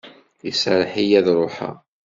Iserreḥ-iyi 0.49 1.15
ad 1.19 1.27
ruḥeɣ. 1.37 1.75